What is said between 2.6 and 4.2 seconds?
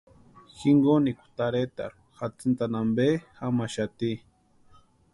ampe jamaxati.